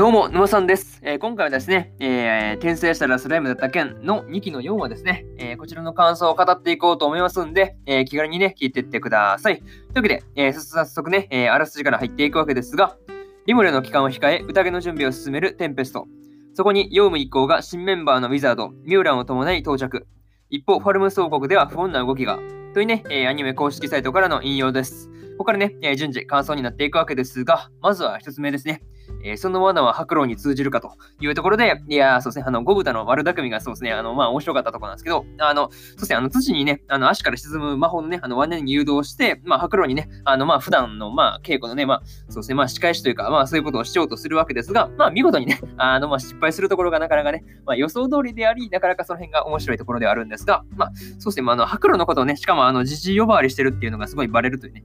[0.00, 0.98] どうも、沼さんです。
[1.02, 9.58] えー、今回はですね、えー、転生したらスライムだった件の2期の4話ですね、えー、こちらの感想を語っていこうと思いますんで、え気軽にね、聞いていってください。
[9.58, 9.66] という
[9.96, 12.96] わけで、え早速ね、えあらすじから入っていくわけですが、
[13.44, 16.08] リムレの帰還を控え、宴の準備を進めるテンペスト。
[16.54, 20.06] そこにヨウム一行が新メンバーのウィザード、ミューランを伴い到着。
[20.48, 22.38] 一方、ファルム総国では不穏な動きが。
[22.72, 25.10] というね、えアニメ公式サイトからの引用です。
[25.32, 28.80] ここからね、え順次感想になっていくわけですが、まずは1つ目ですね。
[29.22, 54.84] えー、その罠は白狼に通じるかというところで、いやそうですね、あの、ゴブタの悪巧みがそうですね、あの、まあ、面白かったところなんですけど、あの、そうですね、あの、土にね、あの、足から沈む魔法のね、あの、罠に誘導して、まあ、白狼にね、あの、まあ、普段の、まあ、稽古のね、まあ、そうですね、まあ、仕返しというか、まあ、そういうことをしようとするわけですが、まあ、見事にね、 あの、まあ、失敗するところがなかなかね、まあ、予想通りであり、なかなかその辺が面白いところではあるんですが、まあ、そうですね、まあ、あの、白狼のことをね、しかも、あの、自治呼ばわりしてるっていうのがすごいバレるというね。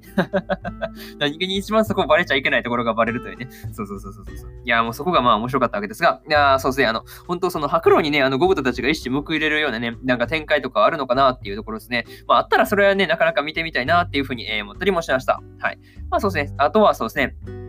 [1.20, 3.48] 何気に一番そこバレちゃいけないところがバレるというね。
[3.74, 4.52] そうそうそうそうそう。
[4.64, 12.06] いや、もうそこがまあ面白かったわけですが、いやそうですね、あの、本当その白露にね、あの、ゴブタたちが一矢報いれるようなね、なんか展開とかあるのかなっていうところですね。
[12.28, 15.42] まあ、あったらそれはね、なかなか見てみたいなっていうふうに、えー、思ったりもしました。
[15.60, 15.80] はい。
[16.10, 16.56] まあ、そうですね。
[16.58, 17.65] あとはそうですね。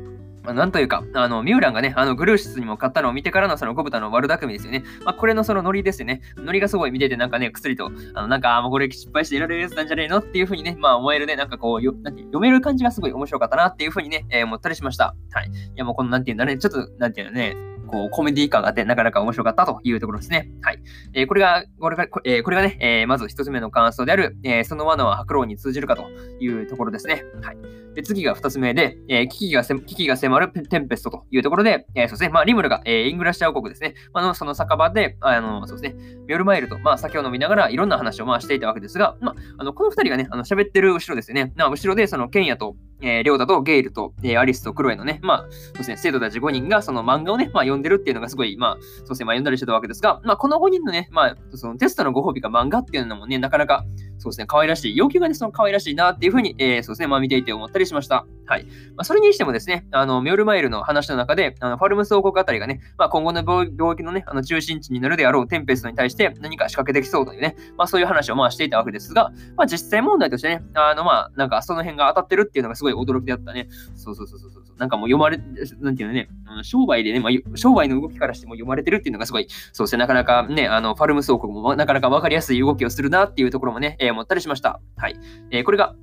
[0.47, 4.85] まあ、なんというか、あの、ミューランがね、あの、グルーシスにも買ったのを見てからのそのゴブタの悪巧みですよね。
[5.05, 6.23] まあ、これのそのノリですよね。
[6.37, 15.17] ノリがすごい見てて、なんかね、薬と、あの、なんか、もうこれ失敗していられるやつなんじゃねえのっていうふうにね、まあ思えるね、なんかこう、よ読める感じがすごい面白かったなっていうふうにね、えー、思ったりしました。
[15.33, 15.49] はい。
[15.49, 17.57] いや、もうこの、なんていうんだね、ちょっと、なんていうのね、
[17.87, 20.51] こう、コメディ感があって、なかなか面白かったというところですね。
[20.63, 20.79] はい。
[21.15, 26.09] えー、これが、これが、えー、これがね、えー、まず一つ目の感想である、えその罠は白狼に通じるかと
[26.41, 27.25] いうところですね。
[27.43, 27.57] はい。
[27.95, 42.77] で、次が二つ目で、え危機が危機が迫るテンペストというところで、えそうですね、まあ、リムルが、えイングラシア王国ですね、まあの、その酒場で、あの、そうですね、ミョルマイルと、まあ、酒を飲みながらいろんな話を、まあ、していたわけですが、まあ、あの、この二人がね、あの、喋ってる後ろですよね、まあ、後ろで、その、ケンヤと、
[43.07, 53.85] えー、リョーダとゲイルと、えー、アリスとクロエのね、まあ、そうですね、生徒たち5人がその漫画をね、まあ、読んでるっていうのがすごい、まあ、そうですね、まあ、読んだりしてたわけですが、まあ、この5人のね、まあ、そのテストのご褒美が漫画っていうのもね、なかなか、
[54.19, 58.27] そうですね、可愛らしい、要求がね、その可愛らしいなっていうふうに、えー、そうですね、まあ、見ていて思ったりしました。
[58.47, 58.65] はい。
[58.65, 73.69] まあ、それにしてもですね、あの、ミョルマイルの話の中で、あのファルムス王国あたりがね、まあ、今後の病気のね、あの中心地になるであろうテンペストに対して何か仕掛けてきそうというね、まあ、そういう話をまあしていたわけですが、まあ、実際問題としてね、あの、まあ、なんかその辺が当たってるっていうのがすごい驚きであったね。
[73.95, 74.65] そうそうそうそうそう。
[74.79, 75.39] なんかもう読まれ、
[75.81, 76.29] なんていうのね、
[76.63, 84.81] 商売でね、まあ、商売の動きからしても読まれてるっていうのがすごい、そうですね、なかなかね、あの、ファルムス王国もなかなかわかりやすい動きをするなっていうところもね、えー、思ったりしました。
[84.97, 85.17] はい。
[85.51, 85.95] えー、これが、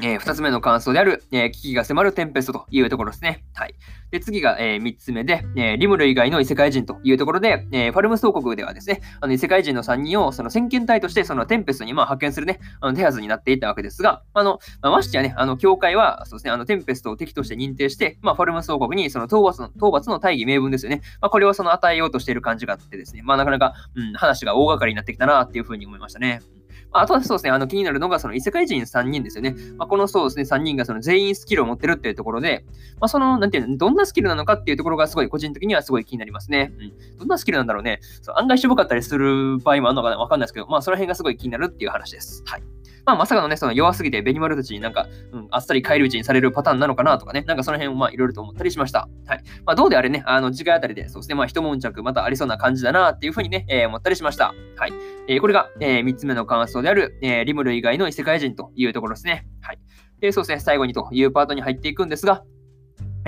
[0.00, 3.44] えー、二つ目の感想である、えー、危機が迫るテンペストというところですね。
[3.54, 3.74] はい。
[4.10, 21.02] で、次が、えー、3つ目で、えー、リムル以外の異世界人というところで、えー、ファルムス王国ではですね、あの異世界人の3人をその先見隊としてそのテンペストにまあ派遣するね、あの手はずになっていたわけですが、あの、まあ、ましてやね、あの、教会は、そうですね、あの、テンペストを敵として認定して、まあ、ファルムス王国にその討伐の、討伐の大義名分ですよね。
[21.20, 26.40] まあ、これをその与えようとしている感じがあってですね、まあ、なかなか、うん、話が大掛かりになってきたなっていうふうに思いましたね。
[26.92, 29.54] まああとはそうですね、あの気になるのがその異世界人3人ですよね。
[29.76, 32.64] まあ、このそうですね、3人がその全員スキルを持ってるっていうところで、
[33.00, 36.72] まあ、その、なんていうの、どんなスキルなのかっていうところがすごい個人的にはすごい気になりますね。
[36.78, 37.18] うん。
[37.18, 38.00] どんなスキルなんだろうね。
[38.22, 42.42] そう案外しょぼかったりする場合もあるのかなわかんないですけど、まあその辺がすごい気になるっていう話です。
[42.46, 42.62] はい。
[43.08, 49.08] まあ、まさかのね、その弱すぎてベニマルたちになんか、うん、あっさり返り討ちにされるパターンなのかなとかね、なんかその辺をまあいろいろと思ったりしました。
[49.26, 49.42] はい。
[49.64, 54.52] まあ、どうであれね、あの、次回あたりで、そうですね、まあ、一悶着またありそうな感じだなっていうふうにね、えー、思ったりしました。
[54.76, 54.92] はい。
[55.26, 59.46] えー、これが、えー、3つ目の感想である、えー、リムル以外の異世界人というところですね。
[59.62, 59.78] はい。
[60.20, 62.42] で、そうですね、最後にというパートに入っていくんですが、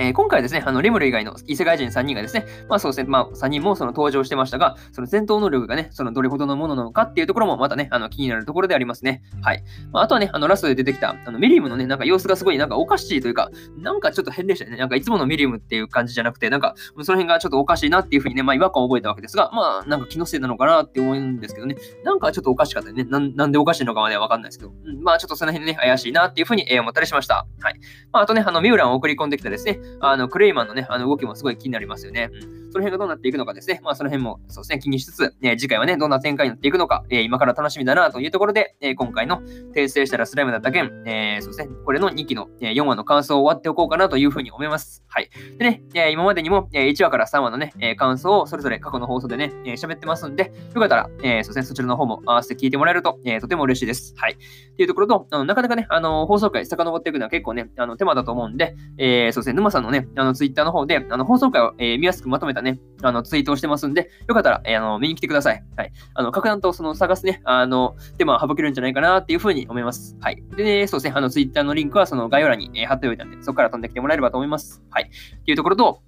[0.07, 9.21] え、今回ですね、あの、レムル以外の異世界人3人がですね、まあそうですね、まあ3人もその登場してましたが、その戦闘能力がね、そのどれほどのものなのかっていうところもまたね、あの、気になるところでありますね。
[9.41, 9.63] はい。
[9.91, 14.77] まあ、あとはね、あの、ラストで出てきた、あの、ミリウムのね、なんか様子がすごいなんかおかしいというか、なんかちょっと変でしたね。
[14.77, 23.03] なんかいつものミリウムっていう感じじゃなくて、なんか、その辺がちょっとおかしいなっていうふうにね、まあ違和感を覚えたわけですが、まあ、なんか気のせいなのかなって思うんですけどね、なんかちょっとおかしかったね。
[23.03, 27.45] なんでおかしいのかまではわかんないですけど、うん、まあちょっとその辺ね、怪しいなっていうふうに、思ったりしました。
[27.59, 27.79] はい。
[28.11, 32.29] まあ、あとね、あの、ミューランを送り込んできたですね、あの、クレイマンのね、あの動きもすごい気になりますよね。
[32.55, 33.81] うんその辺がどうなっていくのかですね。
[33.83, 39.41] まあ、その辺もそうですね、気にしつつ、えー、次回はね、どんな展開になっていくのか、えー、今から楽しみだなというところで、えー、今回の
[39.75, 45.03] 訂正したらスライムだった件、えそうですね、これの2期の、え4話の感想を終わっておこうかなというふうに思います。
[45.07, 45.29] はい。
[45.57, 54.13] でね、え今までにも、え1話から3話のね、え感想をそれぞれ過去の放送でね、え喋ってますんで、よかったら、えそうですね、そちらの方も合わせて聞いてもらえると、えとても嬉しいです。
[54.17, 54.33] はい。
[54.33, 54.37] っ
[54.75, 65.63] ていうところと、あのなかなかね、あの放送回遡っていくのは結構ね、あの手間だと思うんで、えそうですね、沼さんのね、あのツイッターの方で、あの放送回を、え見やすくまとめたね、あのツイートをしてますんで、よかったら、えー、あの見に来てください。
[65.75, 65.91] はい。
[66.13, 70.17] あの、格段とその探すね、あの、手間を省けるんじゃないかなっていうふうに思います。
[70.21, 70.43] はい。
[70.55, 74.83] でね、そうですね、あの、ツイッターのリンクはその概要欄に、え、貼っておいたんで、そこから飛んできてもらえればと思います。
[74.89, 75.03] はい。
[75.05, 76.01] っていうところと、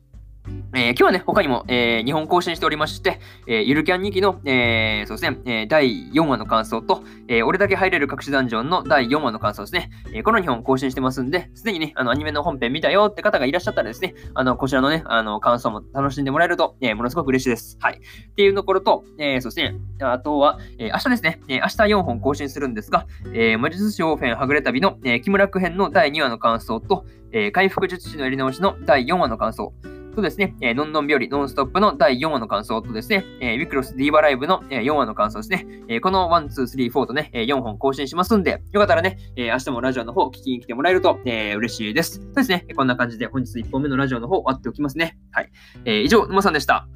[0.76, 9.92] えー、今日はね、他にも、えー、2本更新しておりまして、えー、ゆるキャン2期の、えー、そうですね、えー、第4話の感想と、えー、俺だけ入れる隠しダンジョンの第4話の感想ですね。
[10.14, 17.78] えー、この2本更新してますんで、すでにね、あの、アニメの本編見たよって方がいらっしゃったらですね、あの、こちらのね、あの、感想も楽しんでもらえると、えー、ものすごく嬉しいです。
[17.80, 18.02] はい。
[18.32, 29.74] っていうところと、えー、そうですね、あとは、えー、明日ですね、えー、明日4本更新するんですが、えー、魔術師オーフェンはぐれ旅の、えー、木村区編の第2話の感想と、えー、回復術師のやり直しの第4話の感想、
[30.14, 42.16] とですね、えー、ノンノン日和ノンストップの第4話の感想とですね、えー、ウィクロスディーバライブの、えー、4話の感想ですね、えー、この1、2、3、4とね、えー、4本更新しますんで、よかったらね、えー、明日もラジオの方聞きに来てもらえると、えー、嬉しいです。
[42.16, 45.18] そうですね、こんな感じで本日1本目のラジオの方終わっておきますね。
[45.32, 45.52] はい。
[45.86, 46.88] えー、以上、沼さんでした。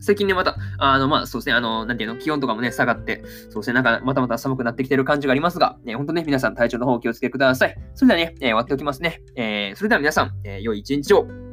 [0.00, 7.76] 最近ね、また、あの、まあ、そうですね、あの、なんていうの、気温とかもね、下がって、そうですね、なんか、またまた寒くなってきてる感じがありますが、ね、本当ね、皆さん体調の方お気をつけください。
[7.94, 9.20] それではね、えー、終わっておきますね。
[9.36, 11.45] えー、それでは皆さん、えー、良い一日を。